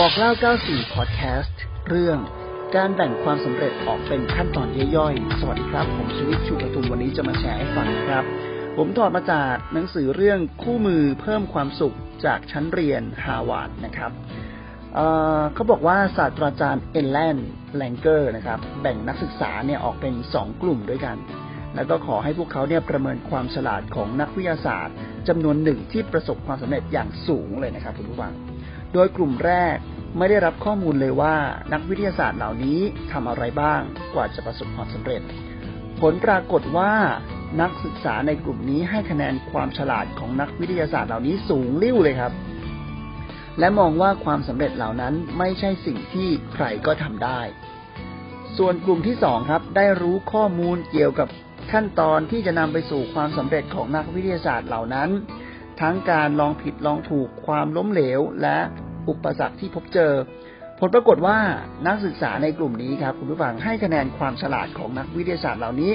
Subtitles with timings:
[0.00, 0.30] บอกเล่า
[0.64, 1.54] 94 Podcast
[1.88, 2.18] เรื่อง
[2.76, 8.24] การแบ่งความสำเร็จออกเป็นขั้นตอนย่อยๆ สวัสดีครับ ผมชวิตชูประทุมวันนี้จะมาแชร์ให้ฟังครับ
[8.76, 14.10] ผมถอดมาจากหนังสือเรื่องคู่มือเพิ่มความสุขจากชั้นเรียนฮาวาดนะครับ
[14.94, 17.36] เเขาบอกว่าศาสตราจารย์เอลแลน
[17.76, 21.16] แลงเกอร์นะครับ แบ่งนักศึกษาเนี่ยออกเป็น2กลุ่มด้วยกัน
[21.74, 24.96] แล้วก็ขอให้พวกเขาเนี่ยประเมินความฉลาดของนักวิทยาศาสตร์
[25.28, 28.34] จำนวนหนึ่งที่ประสบความสำเร็จอย่างสูงเลยนะครับคุณผู้ฟัง
[28.92, 29.76] โดยกลุ่มแรก
[30.18, 31.36] ไม่ได้รับข้อมูลเลยว่า
[31.72, 32.80] นักวิทยาศาสตร์เหล่านี้
[33.12, 33.80] ทำอะไรบ้าง
[34.14, 35.22] กว่าจะประสบความสำเร็จ
[36.00, 36.92] ผลปรากฏว่า
[37.60, 42.32] นักศึกษาในกลุ่มนี้ให้คะแนนความฉลาดของนักวิทยาศาสตร์เหล่านี้สูงลิ่วเลยครับ
[43.58, 47.40] และมองว่าความสำเร็จเหล่านั้นไม่ใช่สิ่งที่ใครก็ทำได้
[48.56, 51.28] ส่วนกลุ่มที่สองครับ ได้รู้ข้อมูลเกี่ยวกับ
[51.72, 55.08] ขั้นตอนที่จะนำไปสู่ความสำเร็จของนักวิทยาศาสตร์เหล่านั้น
[55.82, 58.58] ทั้งการลองผิดลองถูกความล้มเหลว และ
[59.08, 60.12] อุปสรรคที่พบเจอ
[60.78, 61.38] ผลปรากฏว่า
[61.86, 65.92] นักศึกษาในกลุ่มนี้ครับคุณผู้ฟังให้คะแนนความฉลาดของนักวิทยาศาสตร์เหล่านี้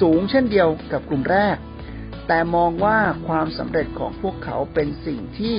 [0.00, 1.56] สูงเช่นเดียวกับกลุ่มแรก
[2.28, 2.98] แต่มองว่า
[3.28, 5.56] ความสำเร็จของพวกเขาเป็นสิ่งที่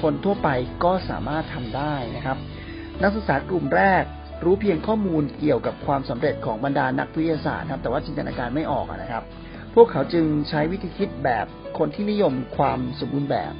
[0.00, 0.48] คนทั่วไป
[0.84, 2.38] ก็สามารถทำได้นะครับ
[3.02, 4.02] นักศึกษากลุ่มแรก
[4.44, 9.24] รู้เพียงข้อมูลเกี่ยวกับความสำเร็จของบรรดานักวิทยาศาสตร์ครับแต่ว่าจินตนาการไม่ออกนะครับ
[9.80, 11.46] วกเขาจึงใช้วิธีคิดแบบ
[11.78, 13.52] คนที่นิยมความสมบูรณ์แบบ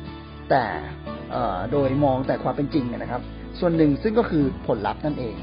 [0.51, 0.65] แต่
[1.73, 3.23] โดยมองแต่ความเป็นจริงนะครับ
[3.59, 5.35] ส่วนหนึ่งซึ่งก็คือผลลัพธ์นั่นเอง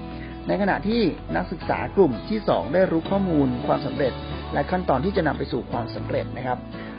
[0.47, 1.01] ในขณะที่
[1.35, 4.13] นักศึกษากลุ่มที่สองได้รู้ข้อมูลความสำเร็จ
[4.53, 6.57] และขั้นตอนที่จะนำไปสู่ความสำเร็จนะครับ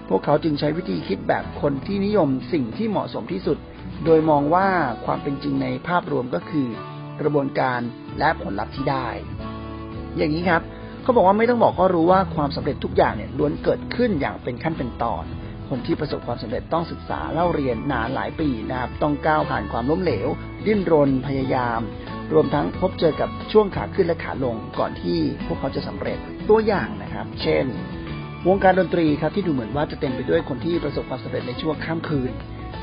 [0.09, 3.59] พวกเขาจึงใช้วิธีคิดแบบคนที่นิยมสิ่งที่เหมาะสมที่สุด
[4.05, 4.69] โดยมองว่า
[5.07, 6.69] ความเป็นจริงในภาพรวมก็คือ
[7.21, 7.81] กระบวนการ
[8.19, 9.09] และผลลัพธ์ที่ได้
[10.17, 10.63] อย่างนี้ครับ
[11.07, 15.25] เขาบอกว่าไม่ต้องบอกก็รู้ว่าความสำเร็จทุกอย่างเนี่ยล้วนเกิดขึ้นอย่างเป็นขั้นเป็นตอน
[15.69, 20.29] คนที่ประสบความสำเร็จต้องศึกษาเล่าเรียนนานหลายปีนะครับ ต้องก้าวผ่านความล้มเหลว
[20.67, 21.81] ดิ้นรนพยายาม
[22.33, 26.19] รวมทั้งพบเจอกับช่วงขาขึ้นและขาลงก่อนที่พวกเขาจะสำเร็จ
[26.49, 27.65] ตัวอย่างนะครับ เช่น
[28.49, 32.33] วงการดนตรีครับที่ดูเหมือนว่าจะเต็มไปด้วยคนที่ประสบความสำเร็จในช่วงข้ามคืน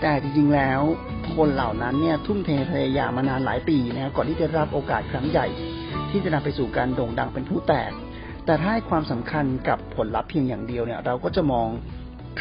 [0.01, 0.81] แต่จริงๆแล้ว
[1.35, 5.47] คนเหล่านั้นเนี่ยทุ่มเทพยายามมานานหลายปีนะครับก่อนที่จะรับโอกาสครั้งใหญ่
[6.11, 7.91] ที่จะนำไปสู่การโด่งดังเป็นผู้แตก
[8.45, 11.67] แต่ถ้าให้ความสำคัญกับผลลัพธ์เพียงอย่างเดียวเนี่ย เราก็จะมอง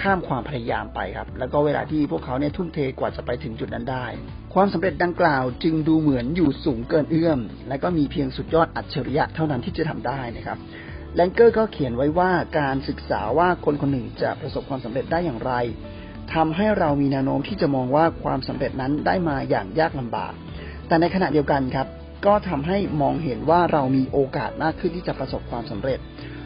[0.01, 4.07] ข้ามความพยายามไปครับ แล้วก็เวลาที่พวกเขาเนี่ยทุ่มเทกว่าจะไปถึงจุดนั้นได้
[4.55, 10.59] ความสำเร็จดังกล่าวจึงดูเหมือนอยู่สูงเกินเอื้อม และก็มีเพียงสุดยอดอัจฉริยะเท่านั้นที่จะทำได้นะครับ
[11.15, 15.53] แลงเกอร์ก็เขียนไว้ว่าการศึกษาว่าคนคนหนึ่งจะประสบความสำเร็จได้อย่างไร
[16.35, 20.33] ทำให้เรามีแนวโน้มที่จะมองว่าความสำเร็จนั้นได้มาอย่างยากลำบาก
[20.89, 21.87] แต่ในขณะเดียวกันครับ
[22.27, 25.99] ก็ทำให้มองเห็นว่าเรามีโอกาสมากขึ้นที่จะประสบความสำเร็จ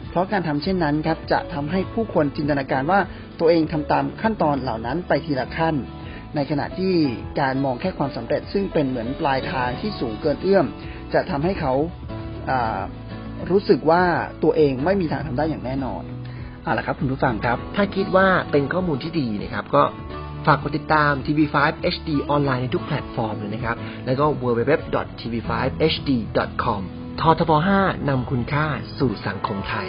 [0.09, 2.99] เพราะการทำเช่นนั้นครับจะทำให้ผู้คนจินตนาการว่า
[3.39, 5.75] ตัวเองทำตามขั้นตอนเหล่านั้นไปทีละขั้น
[6.35, 6.93] ในขณะที่
[7.41, 10.65] การมองแค่ความสำเร็จ ซึ่งเป็นเหมือนปลายทางที่สูงเกินเอื้อม
[11.13, 11.73] จะทำให้เขา
[13.49, 14.03] รู้สึกว่า
[14.43, 16.03] ตัวเองไม่มีทางทำได้อย่างแน่นอน
[16.63, 19.83] เอาละครับคุณผู้ฟังครับ ถ้าคิดว่าเป็นข้อมูลที่ดีนะครับ ก็
[20.47, 21.55] ฝากกดติดตาม TV5
[21.95, 23.75] HD ออนไลน์ในทุกแพลตฟอร์มเลยนะครับ
[24.05, 26.81] แล้วก็ www.tv5hd.com
[27.21, 28.65] ททบ5นำคุณค่า
[28.97, 29.87] สู่สังคมไทย